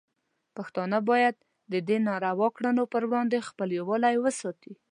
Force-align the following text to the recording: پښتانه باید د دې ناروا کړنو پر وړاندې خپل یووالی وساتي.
پښتانه 0.55 0.97
باید 1.09 1.35
د 1.71 1.73
دې 1.87 1.97
ناروا 2.07 2.47
کړنو 2.57 2.83
پر 2.93 3.03
وړاندې 3.09 3.45
خپل 3.49 3.67
یووالی 3.77 4.15
وساتي. 4.19 4.73